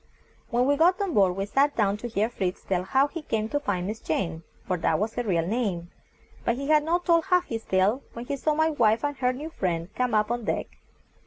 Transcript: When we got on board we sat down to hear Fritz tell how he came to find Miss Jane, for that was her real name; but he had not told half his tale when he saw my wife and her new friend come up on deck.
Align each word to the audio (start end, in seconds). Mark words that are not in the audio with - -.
When 0.49 0.65
we 0.65 0.77
got 0.77 0.99
on 0.99 1.13
board 1.13 1.35
we 1.35 1.45
sat 1.45 1.75
down 1.75 1.95
to 1.97 2.07
hear 2.07 2.27
Fritz 2.27 2.63
tell 2.63 2.81
how 2.81 3.05
he 3.07 3.21
came 3.21 3.49
to 3.49 3.59
find 3.59 3.85
Miss 3.85 3.99
Jane, 3.99 4.41
for 4.65 4.75
that 4.77 4.97
was 4.97 5.13
her 5.13 5.21
real 5.21 5.45
name; 5.45 5.91
but 6.43 6.55
he 6.55 6.69
had 6.69 6.81
not 6.83 7.05
told 7.05 7.25
half 7.25 7.43
his 7.45 7.65
tale 7.65 8.01
when 8.13 8.25
he 8.25 8.35
saw 8.35 8.55
my 8.55 8.71
wife 8.71 9.03
and 9.03 9.17
her 9.17 9.31
new 9.31 9.51
friend 9.51 9.93
come 9.93 10.15
up 10.15 10.31
on 10.31 10.45
deck. 10.45 10.79